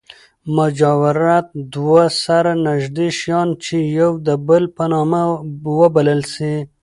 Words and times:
مجاورت 0.55 1.47
دوه 1.73 2.03
سره 2.23 2.51
نژدې 2.67 3.07
شیان، 3.19 3.49
چي 3.63 3.75
يو 3.99 4.11
د 4.27 4.29
بل 4.47 4.63
په 4.75 4.83
نامه 4.93 5.21
وبلل 5.79 6.21
سي. 6.33 6.53